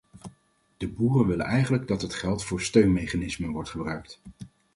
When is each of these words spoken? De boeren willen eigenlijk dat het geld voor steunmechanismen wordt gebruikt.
De 0.77 0.87
boeren 0.87 1.27
willen 1.27 1.45
eigenlijk 1.45 1.87
dat 1.87 2.01
het 2.01 2.13
geld 2.13 2.43
voor 2.43 2.61
steunmechanismen 2.61 3.49
wordt 3.51 3.69
gebruikt. 3.69 4.21